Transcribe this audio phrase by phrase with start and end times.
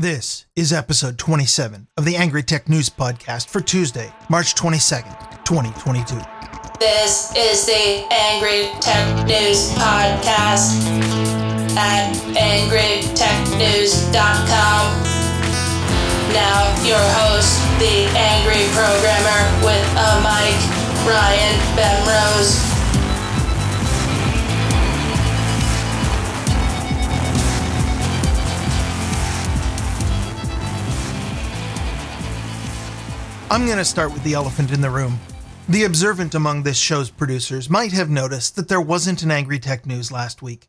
[0.00, 6.16] This is episode 27 of the Angry Tech News Podcast for Tuesday, March 22nd, 2022.
[6.80, 10.80] This is the Angry Tech News Podcast
[11.76, 15.02] at angrytechnews.com.
[16.32, 20.56] Now, your host, the Angry Programmer with a mic,
[21.04, 22.69] Ryan Bemrose.
[33.52, 35.18] I'm going to start with the elephant in the room.
[35.68, 39.84] The observant among this show's producers might have noticed that there wasn't an Angry Tech
[39.84, 40.68] News last week.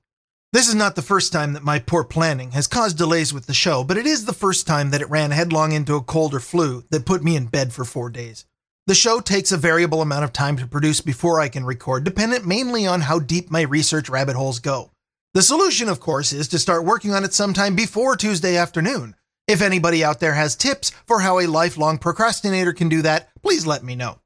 [0.52, 3.54] This is not the first time that my poor planning has caused delays with the
[3.54, 6.40] show, but it is the first time that it ran headlong into a cold or
[6.40, 8.46] flu that put me in bed for four days.
[8.88, 12.48] The show takes a variable amount of time to produce before I can record, dependent
[12.48, 14.90] mainly on how deep my research rabbit holes go.
[15.36, 19.14] The solution, of course, is to start working on it sometime before Tuesday afternoon.
[19.52, 23.66] If anybody out there has tips for how a lifelong procrastinator can do that, please
[23.66, 24.22] let me know.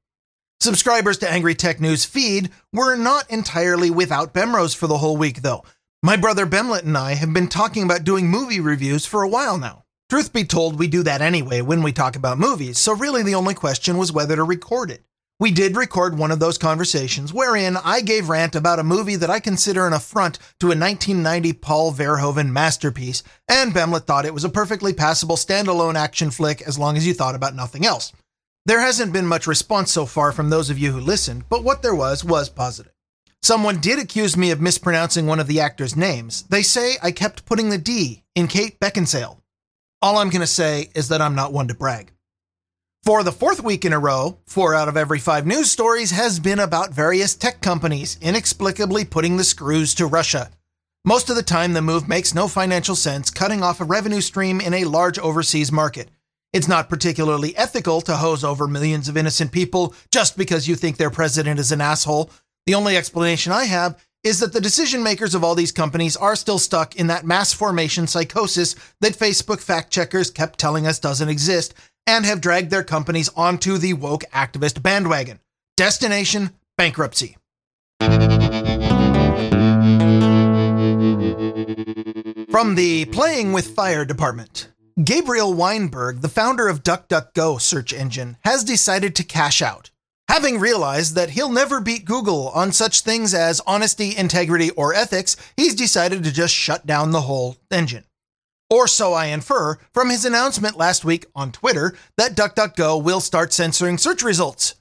[0.59, 5.41] Subscribers to Angry Tech News feed were not entirely without Bemrose for the whole week,
[5.41, 5.63] though.
[6.03, 9.57] My brother Bemlet and I have been talking about doing movie reviews for a while
[9.57, 9.85] now.
[10.11, 13.33] Truth be told, we do that anyway when we talk about movies, so really the
[13.33, 15.04] only question was whether to record it.
[15.37, 19.29] We did record one of those conversations wherein I gave rant about a movie that
[19.29, 24.45] I consider an affront to a 1990 Paul Verhoeven masterpiece, and Bemlet thought it was
[24.45, 28.13] a perfectly passable standalone action flick as long as you thought about nothing else.
[28.65, 31.81] There hasn't been much response so far from those of you who listened, but what
[31.81, 32.93] there was was positive.
[33.43, 36.43] Someone did accuse me of mispronouncing one of the actors' names.
[36.43, 39.41] They say I kept putting the D in Kate Beckinsale.
[40.01, 42.13] All I'm going to say is that I'm not one to brag.
[43.05, 46.39] For the fourth week in a row, four out of every five news stories has
[46.39, 50.49] been about various tech companies inexplicably putting the screws to Russia.
[51.05, 54.59] Most of the time, the move makes no financial sense, cutting off a revenue stream
[54.59, 56.09] in a large overseas market.
[56.51, 60.97] It's not particularly ethical to hose over millions of innocent people just because you think
[60.97, 62.31] their president is an asshole.
[62.65, 66.35] The only explanation I have is that the decision makers of all these companies are
[66.35, 71.29] still stuck in that mass formation psychosis that Facebook fact checkers kept telling us doesn't
[71.29, 71.75] exist
[72.07, 75.39] and have dragged their companies onto the woke activist bandwagon.
[75.77, 77.37] Destination bankruptcy.
[82.51, 84.69] From the Playing with Fire department,
[85.03, 89.91] Gabriel Weinberg, the founder of DuckDuckGo search engine, has decided to cash out.
[90.29, 95.35] Having realized that he'll never beat Google on such things as honesty, integrity, or ethics,
[95.57, 98.05] he's decided to just shut down the whole engine.
[98.69, 103.53] Or so I infer from his announcement last week on Twitter that DuckDuckGo will start
[103.53, 104.75] censoring search results.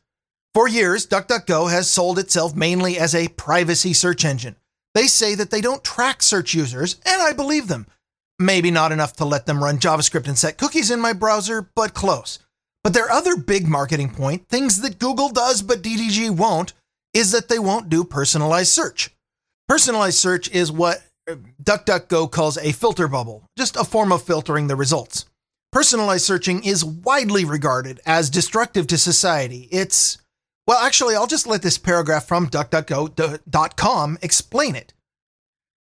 [0.54, 4.56] For years, DuckDuckGo has sold itself mainly as a privacy search engine.
[4.94, 7.86] They say that they don't track search users, and I believe them.
[8.38, 11.94] Maybe not enough to let them run JavaScript and set cookies in my browser, but
[11.94, 12.38] close.
[12.82, 16.72] But their other big marketing point, things that Google does but DDG won't,
[17.12, 19.10] is that they won't do personalized search.
[19.68, 24.76] Personalized search is what DuckDuckGo calls a filter bubble, just a form of filtering the
[24.76, 25.26] results.
[25.72, 29.68] Personalized searching is widely regarded as destructive to society.
[29.72, 30.18] It's,
[30.66, 34.92] well, actually, I'll just let this paragraph from DuckDuckGo.com explain it.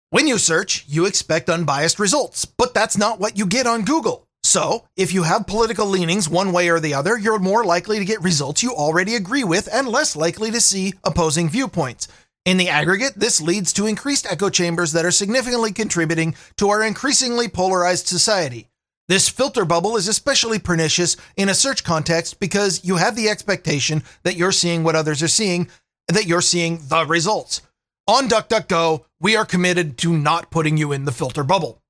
[0.10, 4.28] When you search, you expect unbiased results, but that's not what you get on Google.
[4.44, 8.06] So, if you have political leanings one way or the other, you're more likely to
[8.06, 12.08] get results you already agree with and less likely to see opposing viewpoints.
[12.46, 16.84] In the aggregate, this leads to increased echo chambers that are significantly contributing to our
[16.84, 18.68] increasingly polarized society.
[19.08, 24.04] This filter bubble is especially pernicious in a search context because you have the expectation
[24.22, 25.70] that you're seeing what others are seeing,
[26.08, 27.64] and that you're seeing the results.
[28.08, 31.82] On DuckDuckGo, we are committed to not putting you in the filter bubble.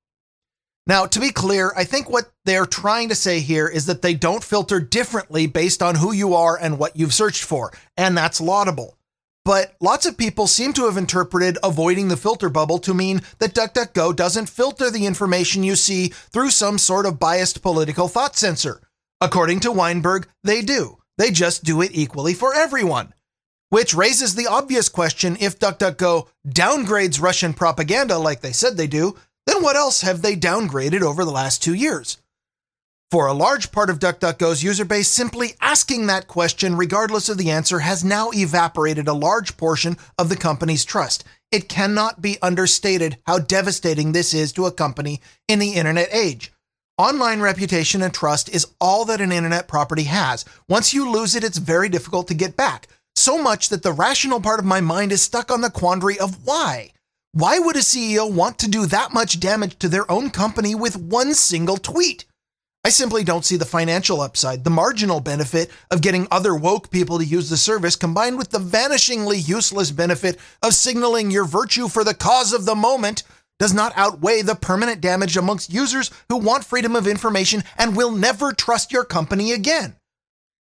[0.86, 4.14] Now, to be clear, I think what they're trying to say here is that they
[4.14, 8.40] don't filter differently based on who you are and what you've searched for, and that's
[8.40, 8.95] laudable.
[9.46, 13.54] But lots of people seem to have interpreted avoiding the filter bubble to mean that
[13.54, 18.80] DuckDuckGo doesn't filter the information you see through some sort of biased political thought censor.
[19.20, 20.98] According to Weinberg, they do.
[21.16, 23.14] They just do it equally for everyone.
[23.68, 29.14] Which raises the obvious question if DuckDuckGo downgrades Russian propaganda like they said they do,
[29.46, 32.18] then what else have they downgraded over the last two years?
[33.12, 37.52] For a large part of DuckDuckGo's user base, simply asking that question, regardless of the
[37.52, 41.22] answer, has now evaporated a large portion of the company's trust.
[41.52, 46.52] It cannot be understated how devastating this is to a company in the internet age.
[46.98, 50.44] Online reputation and trust is all that an internet property has.
[50.68, 52.88] Once you lose it, it's very difficult to get back.
[53.14, 56.44] So much that the rational part of my mind is stuck on the quandary of
[56.44, 56.90] why.
[57.30, 60.96] Why would a CEO want to do that much damage to their own company with
[60.96, 62.24] one single tweet?
[62.86, 67.18] I simply don't see the financial upside, the marginal benefit of getting other woke people
[67.18, 72.04] to use the service combined with the vanishingly useless benefit of signaling your virtue for
[72.04, 73.24] the cause of the moment
[73.58, 78.12] does not outweigh the permanent damage amongst users who want freedom of information and will
[78.12, 79.96] never trust your company again.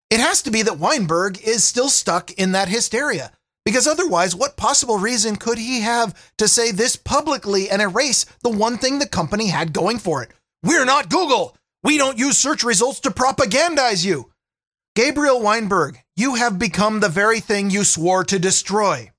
[0.09, 3.33] It has to be that Weinberg is still stuck in that hysteria.
[3.67, 8.49] Because otherwise, what possible reason could he have to say this publicly and erase the
[8.49, 10.31] one thing the company had going for it?
[10.63, 11.55] We're not Google.
[11.85, 14.33] We don't use search results to propagandize you.
[14.97, 19.11] Gabriel Weinberg, you have become the very thing you swore to destroy.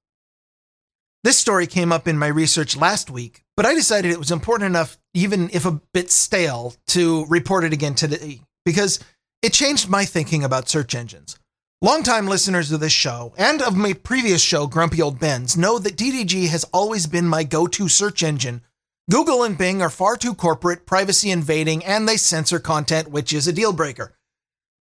[1.24, 4.68] This story came up in my research last week, but I decided it was important
[4.68, 9.00] enough, even if a bit stale, to report it again today because
[9.44, 11.38] it changed my thinking about search engines.
[11.84, 15.98] Longtime listeners of this show and of my previous show, Grumpy Old Bens, know that
[15.98, 18.62] DDG has always been my go to search engine
[19.07, 23.48] Google and Bing are far too corporate, privacy invading, and they censor content, which is
[23.48, 24.16] a deal breaker.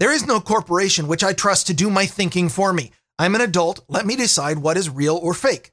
[0.01, 2.93] There is no corporation which I trust to do my thinking for me.
[3.19, 5.73] I'm an adult, let me decide what is real or fake.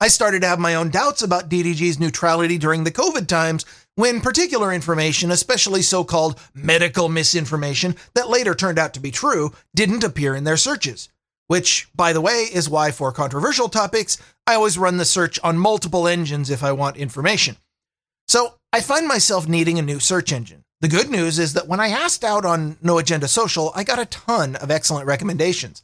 [0.00, 3.64] I started to have my own doubts about DDG's neutrality during the COVID times
[3.94, 9.52] when particular information, especially so called medical misinformation that later turned out to be true,
[9.72, 11.10] didn't appear in their searches.
[11.46, 14.18] Which, by the way, is why for controversial topics,
[14.48, 17.56] I always run the search on multiple engines if I want information.
[18.28, 20.64] So I find myself needing a new search engine.
[20.80, 23.98] The good news is that when I asked out on No Agenda Social, I got
[23.98, 25.82] a ton of excellent recommendations.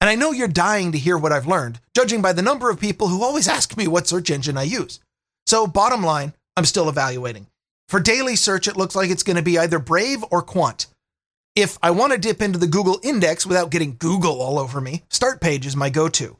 [0.00, 2.80] And I know you're dying to hear what I've learned, judging by the number of
[2.80, 5.00] people who always ask me what search engine I use.
[5.46, 7.46] So, bottom line, I'm still evaluating.
[7.88, 10.86] For daily search, it looks like it's going to be either Brave or Qwant.
[11.56, 15.02] If I want to dip into the Google index without getting Google all over me,
[15.10, 16.36] Startpage is my go to.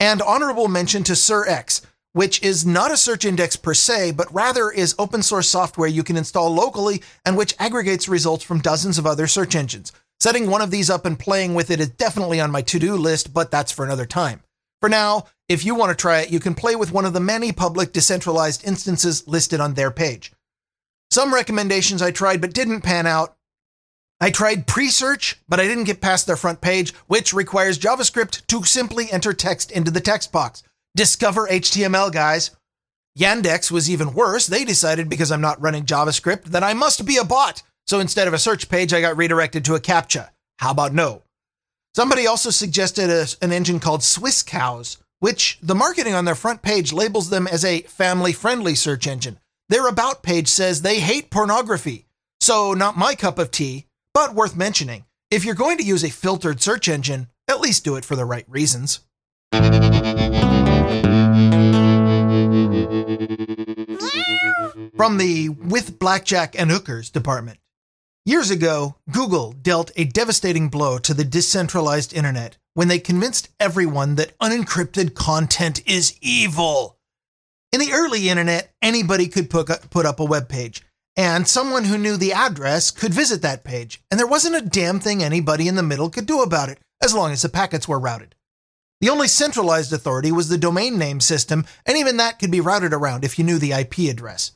[0.00, 1.82] And honorable mention to Searx,
[2.14, 6.04] which is not a search index per se, but rather is open source software you
[6.04, 9.92] can install locally and which aggregates results from dozens of other search engines.
[10.20, 12.94] Setting one of these up and playing with it is definitely on my to do
[12.94, 14.44] list, but that's for another time.
[14.80, 17.20] For now, if you want to try it, you can play with one of the
[17.20, 20.32] many public decentralized instances listed on their page.
[21.10, 23.36] Some recommendations I tried but didn't pan out.
[24.20, 28.62] I tried Presearch, but I didn't get past their front page, which requires JavaScript to
[28.62, 30.62] simply enter text into the text box.
[30.96, 32.52] Discover HTML, guys.
[33.18, 34.46] Yandex was even worse.
[34.46, 37.62] They decided because I'm not running JavaScript that I must be a bot.
[37.86, 40.30] So instead of a search page, I got redirected to a CAPTCHA.
[40.58, 41.22] How about no?
[41.94, 46.92] Somebody also suggested a, an engine called Swisscows, which the marketing on their front page
[46.92, 49.38] labels them as a family friendly search engine.
[49.68, 52.06] Their about page says they hate pornography.
[52.40, 55.06] So, not my cup of tea, but worth mentioning.
[55.30, 58.24] If you're going to use a filtered search engine, at least do it for the
[58.24, 59.00] right reasons.
[64.96, 67.58] From the With Blackjack and Hookers department.
[68.24, 74.14] Years ago, Google dealt a devastating blow to the decentralized internet when they convinced everyone
[74.14, 76.96] that unencrypted content is evil.
[77.72, 80.80] In the early internet, anybody could put up a web page,
[81.14, 84.98] and someone who knew the address could visit that page, and there wasn't a damn
[84.98, 87.98] thing anybody in the middle could do about it as long as the packets were
[87.98, 88.34] routed.
[89.04, 92.94] The only centralized authority was the domain name system, and even that could be routed
[92.94, 94.52] around if you knew the IP address.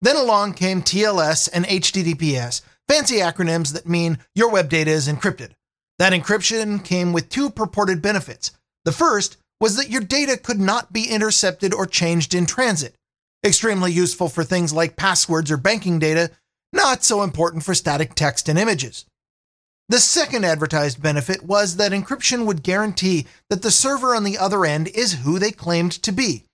[0.00, 5.50] Then along came TLS and HTTPS, fancy acronyms that mean your web data is encrypted.
[5.98, 8.52] That encryption came with two purported benefits.
[8.86, 12.94] The first was that your data could not be intercepted or changed in transit.
[13.44, 16.30] Extremely useful for things like passwords or banking data,
[16.72, 19.04] not so important for static text and images.
[19.88, 24.64] The second advertised benefit was that encryption would guarantee that the server on the other
[24.64, 26.44] end is who they claimed to be.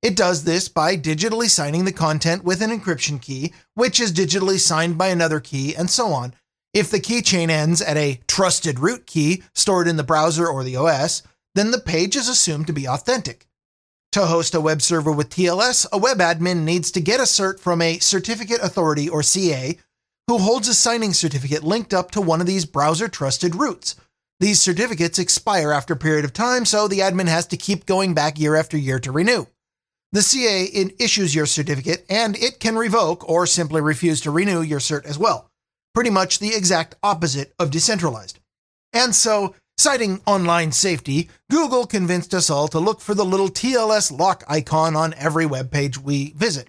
[0.00, 4.60] It does this by digitally signing the content with an encryption key, which is digitally
[4.60, 6.34] signed by another key, and so on.
[6.72, 10.76] If the keychain ends at a trusted root key stored in the browser or the
[10.76, 11.22] OS,
[11.54, 13.48] then the page is assumed to be authentic.
[14.12, 17.58] To host a web server with TLS, a web admin needs to get a cert
[17.58, 19.76] from a certificate authority or CA
[20.28, 23.96] who holds a signing certificate linked up to one of these browser trusted roots.
[24.40, 28.14] These certificates expire after a period of time, so the admin has to keep going
[28.14, 29.46] back year after year to renew.
[30.12, 30.64] The CA
[30.98, 35.18] issues your certificate and it can revoke or simply refuse to renew your cert as
[35.18, 35.50] well.
[35.94, 38.38] Pretty much the exact opposite of decentralized.
[38.92, 44.16] And so, citing online safety, Google convinced us all to look for the little TLS
[44.16, 46.68] lock icon on every web page we visit.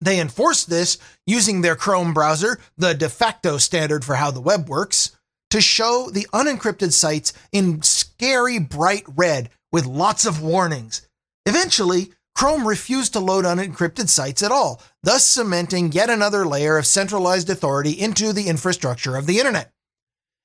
[0.00, 4.68] They enforce this using their Chrome browser, the de facto standard for how the web
[4.68, 5.16] works,
[5.50, 11.08] to show the unencrypted sites in scary bright red with lots of warnings.
[11.46, 14.82] Eventually, Chrome refused to load unencrypted sites at all.
[15.02, 19.72] thus cementing yet another layer of centralized authority into the infrastructure of the internet.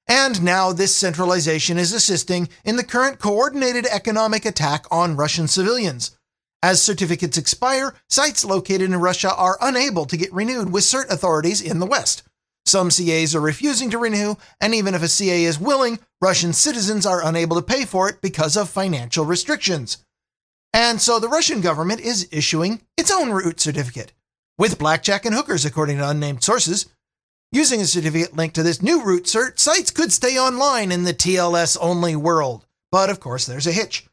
[0.08, 6.18] And now this centralization is assisting in the current coordinated economic attack on Russian civilians.
[6.64, 11.62] As certificates expire, sites located in Russia are unable to get renewed with cert authorities
[11.62, 12.24] in the West.
[12.66, 17.06] Some CAs are refusing to renew, and even if a CA is willing, Russian citizens
[17.06, 20.06] are unable to pay for it because of financial restrictions.
[20.72, 24.14] And so the Russian government is issuing its own root certificate,
[24.60, 26.86] with blackjack and hookers, according to unnamed sources.
[27.52, 31.14] Using a certificate linked to this new root cert, sites could stay online in the
[31.14, 32.66] TLS only world.
[32.92, 34.06] But of course, there's a hitch.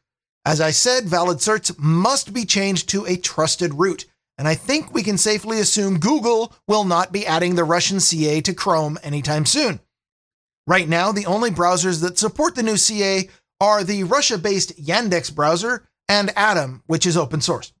[0.45, 4.05] As I said, valid certs must be changed to a trusted root,
[4.37, 8.41] and I think we can safely assume Google will not be adding the Russian CA
[8.41, 9.79] to Chrome anytime soon.
[10.65, 13.27] Right now, the only browsers that support the new CA
[13.59, 17.73] are the Russia based Yandex browser and Atom, which is open source.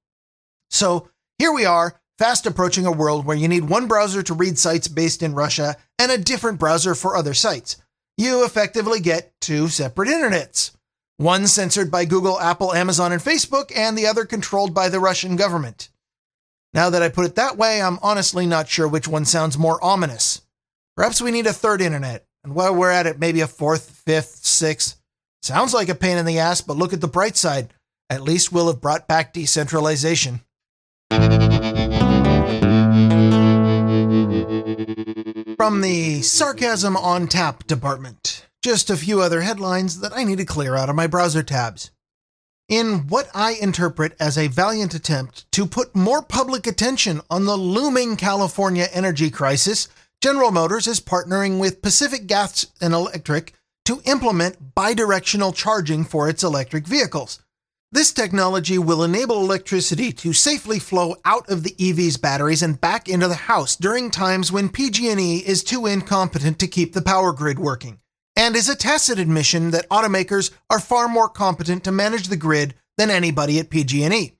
[0.69, 4.57] So here we are, fast approaching a world where you need one browser to read
[4.59, 7.77] sites based in Russia and a different browser for other sites.
[8.17, 10.71] You effectively get two separate internets.
[11.19, 15.35] One censored by Google, Apple, Amazon, and Facebook, and the other controlled by the Russian
[15.35, 15.89] government.
[16.73, 19.83] Now that I put it that way, I'm honestly not sure which one sounds more
[19.83, 20.43] ominous.
[20.95, 24.45] Perhaps we need a third internet, and while we're at it, maybe a fourth, fifth,
[24.45, 24.95] sixth.
[25.41, 27.73] Sounds like a pain in the ass, but look at the bright side.
[28.09, 30.39] At least we'll have brought back decentralization.
[35.57, 40.45] From the Sarcasm on Tap department, just a few other headlines that I need to
[40.45, 41.91] clear out of my browser tabs.
[42.67, 47.57] In what I interpret as a valiant attempt to put more public attention on the
[47.57, 49.87] looming California energy crisis,
[50.21, 53.53] General Motors is partnering with Pacific Gas and Electric
[53.85, 57.39] to implement bidirectional charging for its electric vehicles.
[57.91, 63.09] This technology will enable electricity to safely flow out of the EV's batteries and back
[63.09, 67.57] into the house during times when PG&E is too incompetent to keep the power grid
[67.57, 67.99] working,
[68.39, 72.73] and is a tacit admission that automakers are far more competent to manage the grid
[72.97, 74.31] than anybody at PG&E.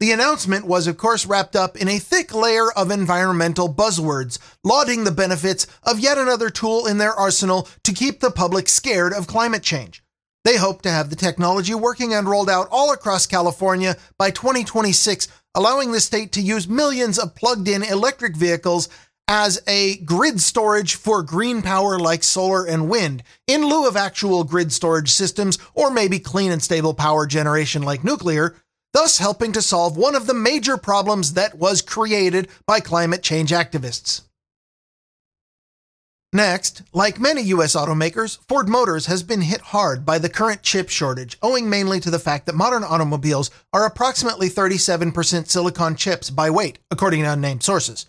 [0.00, 5.04] The announcement was of course wrapped up in a thick layer of environmental buzzwords, lauding
[5.04, 9.26] the benefits of yet another tool in their arsenal to keep the public scared of
[9.26, 10.02] climate change.
[10.46, 15.28] They hope to have the technology working and rolled out all across California by 2026,
[15.54, 18.88] allowing the state to use millions of plugged in electric vehicles
[19.28, 24.44] as a grid storage for green power like solar and wind, in lieu of actual
[24.44, 28.54] grid storage systems or maybe clean and stable power generation like nuclear,
[28.92, 33.50] thus helping to solve one of the major problems that was created by climate change
[33.50, 34.22] activists.
[36.32, 40.88] Next, like many US automakers, Ford Motors has been hit hard by the current chip
[40.88, 46.50] shortage, owing mainly to the fact that modern automobiles are approximately 37% silicon chips by
[46.50, 48.06] weight, according to unnamed sources.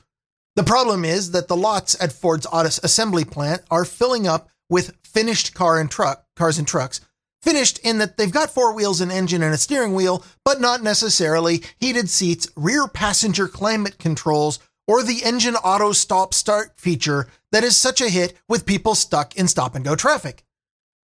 [0.58, 4.98] The problem is that the lots at Ford's Audis assembly plant are filling up with
[5.04, 7.00] finished car and truck cars and trucks.
[7.44, 10.82] Finished in that they've got four wheels, an engine, and a steering wheel, but not
[10.82, 17.64] necessarily heated seats, rear passenger climate controls, or the engine auto stop start feature that
[17.64, 20.44] is such a hit with people stuck in stop and go traffic.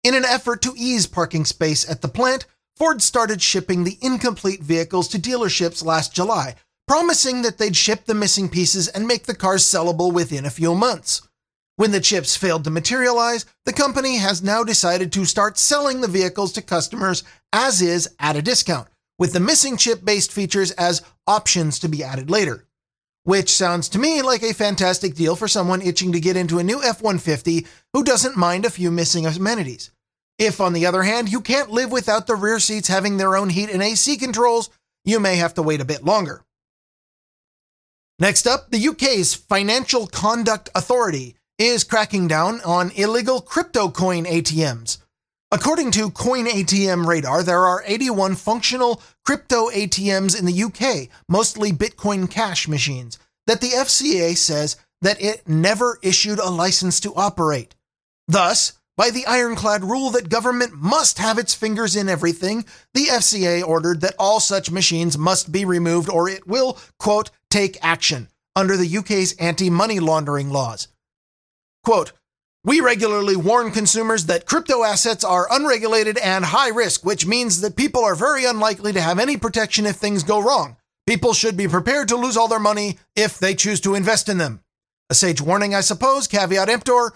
[0.02, 4.60] In an effort to ease parking space at the plant, Ford started shipping the incomplete
[4.60, 6.56] vehicles to dealerships last July,
[6.86, 10.74] promising that they'd ship the missing pieces and make the cars sellable within a few
[10.74, 11.26] months.
[11.76, 16.08] When the chips failed to materialize, the company has now decided to start selling the
[16.08, 18.88] vehicles to customers as is at a discount,
[19.18, 22.66] with the missing chip based features as options to be added later
[23.26, 26.62] which sounds to me like a fantastic deal for someone itching to get into a
[26.62, 29.90] new F 150 who doesn't mind a few missing amenities.
[30.38, 33.48] If, on the other hand, you can't live without the rear seats having their own
[33.48, 34.70] heat and AC controls,
[35.04, 36.44] you may have to wait a bit longer.
[38.18, 44.98] Next up, the UK's Financial Conduct Authority is cracking down on illegal crypto coin ATMs.
[45.52, 51.72] According to Coin ATM Radar, there are 81 functional crypto ATMs in the UK, mostly
[51.72, 57.74] Bitcoin Cash machines, that the FCA says that it never issued a license to operate.
[58.26, 63.62] Thus, by the ironclad rule that government must have its fingers in everything, the FCA
[63.62, 68.76] ordered that all such machines must be removed or it will, quote, take action under
[68.76, 70.88] the UK's anti money laundering laws.
[71.84, 72.12] Quote,
[72.64, 77.76] we regularly warn consumers that crypto assets are unregulated and high risk, which means that
[77.76, 80.76] people are very unlikely to have any protection if things go wrong.
[81.06, 84.36] People should be prepared to lose all their money if they choose to invest in
[84.36, 84.60] them.
[85.08, 87.12] A sage warning, I suppose, caveat emptor.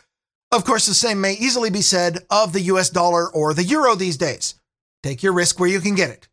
[0.53, 3.95] Of course, the same may easily be said of the US dollar or the euro
[3.95, 4.55] these days.
[5.03, 6.30] Take your risk where you can get it.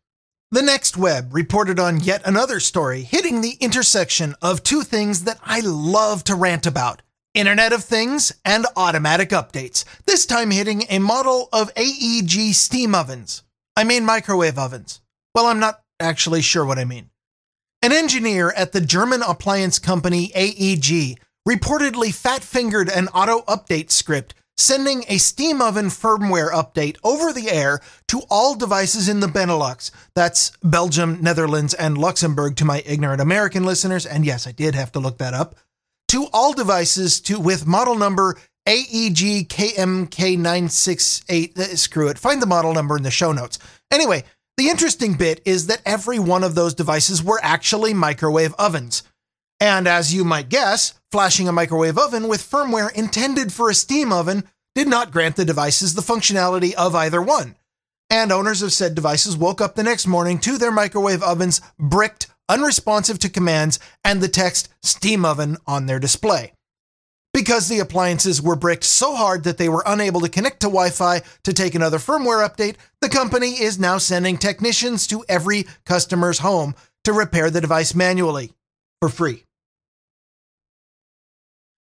[0.50, 5.38] The Next Web reported on yet another story hitting the intersection of two things that
[5.44, 7.02] I love to rant about
[7.34, 13.42] Internet of Things and automatic updates, this time hitting a model of AEG steam ovens.
[13.76, 15.02] I mean microwave ovens.
[15.34, 17.10] Well, I'm not actually sure what I mean.
[17.82, 24.34] An engineer at the German appliance company AEG reportedly fat fingered an auto update script
[24.58, 29.90] sending a steam oven firmware update over the air to all devices in the Benelux.
[30.14, 34.04] That's Belgium, Netherlands, and Luxembourg to my ignorant American listeners.
[34.04, 35.54] And yes, I did have to look that up.
[36.08, 38.36] To all devices to with model number
[38.66, 41.58] AEG KMK968.
[41.58, 42.18] Uh, screw it.
[42.18, 43.58] Find the model number in the show notes.
[43.90, 44.24] Anyway,
[44.58, 49.02] the interesting bit is that every one of those devices were actually microwave ovens.
[49.60, 54.12] And as you might guess, flashing a microwave oven with firmware intended for a steam
[54.12, 57.56] oven did not grant the devices the functionality of either one.
[58.10, 62.28] And owners of said devices woke up the next morning to their microwave ovens bricked,
[62.48, 66.52] unresponsive to commands, and the text steam oven on their display.
[67.34, 70.90] Because the appliances were bricked so hard that they were unable to connect to Wi
[70.90, 76.38] Fi to take another firmware update, the company is now sending technicians to every customer's
[76.38, 76.74] home
[77.04, 78.52] to repair the device manually
[79.00, 79.44] for free.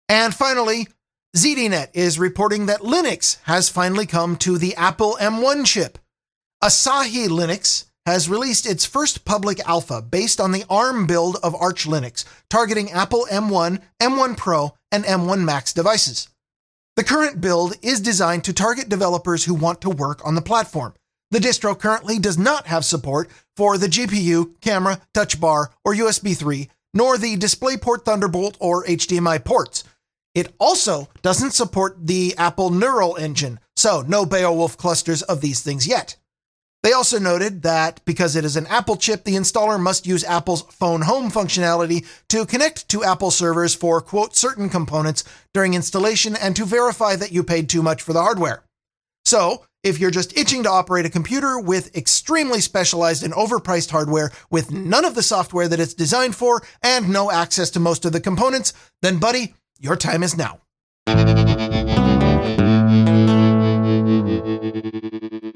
[0.08, 0.88] And finally,
[1.36, 5.98] ZDNet is reporting that Linux has finally come to the Apple M1 chip.
[6.64, 11.86] Asahi Linux has released its first public alpha based on the ARM build of Arch
[11.86, 16.30] Linux, targeting Apple M1, M1 Pro, and M1 Max devices.
[16.96, 20.94] The current build is designed to target developers who want to work on the platform.
[21.32, 26.38] The distro currently does not have support for the GPU, camera, touch bar, or USB
[26.38, 29.84] 3, nor the DisplayPort Thunderbolt or HDMI ports.
[30.36, 35.88] It also doesn't support the Apple Neural Engine, so no Beowulf clusters of these things
[35.88, 36.18] yet.
[36.84, 40.62] They also noted that because it is an Apple chip, the installer must use Apple's
[40.64, 46.56] phone home functionality to connect to Apple servers for, quote, certain components during installation and
[46.56, 48.66] to verify that you paid too much for the hardware.
[49.24, 54.32] So, if you're just itching to operate a computer with extremely specialized and overpriced hardware
[54.52, 58.12] with none of the software that it's designed for and no access to most of
[58.12, 60.62] the components, then, buddy, your time is now.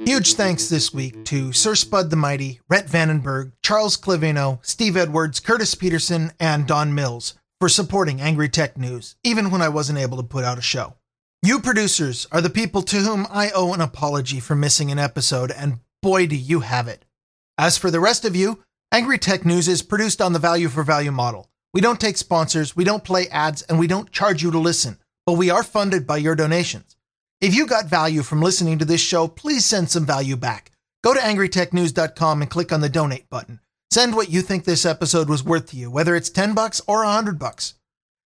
[0.06, 5.40] Huge thanks this week to Sir Spud the Mighty, Rhett Vandenberg, Charles Clavino, Steve Edwards,
[5.40, 10.18] Curtis Peterson, and Don Mills for supporting Angry Tech News, even when I wasn't able
[10.18, 10.96] to put out a show.
[11.42, 15.52] You producers are the people to whom I owe an apology for missing an episode,
[15.52, 17.06] and boy, do you have it.
[17.58, 20.84] As for the rest of you, Angry Tech News is produced on the value for
[20.84, 21.49] value model.
[21.74, 24.98] We don't take sponsors, we don't play ads, and we don't charge you to listen,
[25.26, 26.96] but we are funded by your donations.
[27.42, 30.72] If you got value from listening to this show, please send some value back.
[31.04, 33.60] Go to angrytechnews.com and click on the donate button.
[33.92, 37.04] Send what you think this episode was worth to you, whether it's 10 bucks or
[37.04, 37.76] 100 bucks.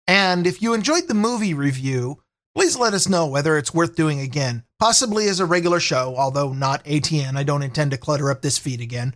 [0.07, 2.21] And if you enjoyed the movie review,
[2.55, 6.53] please let us know whether it's worth doing again, possibly as a regular show, although
[6.53, 7.35] not ATN.
[7.35, 9.15] I don't intend to clutter up this feed again.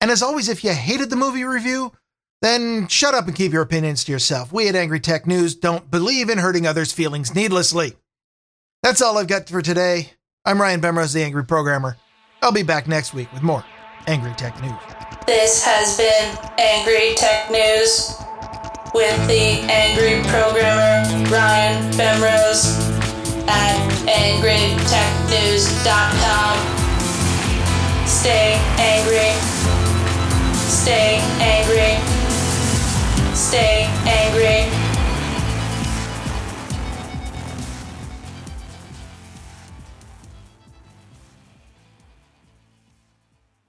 [0.00, 1.92] And as always, if you hated the movie review,
[2.42, 4.52] then shut up and keep your opinions to yourself.
[4.52, 7.94] We at Angry Tech News don't believe in hurting others' feelings needlessly.
[8.82, 10.10] That's all I've got for today.
[10.44, 11.96] I'm Ryan Bemrose, the Angry Programmer.
[12.42, 13.64] I'll be back next week with more
[14.08, 14.72] Angry Tech News.
[15.24, 18.16] This has been Angry Tech News
[18.92, 22.66] with the Angry Programmer Ryan Bemrose
[23.46, 23.78] at
[24.08, 26.58] angrytechnews.com.
[28.08, 29.32] Stay angry.
[30.68, 32.21] Stay angry
[33.34, 34.81] stay angry.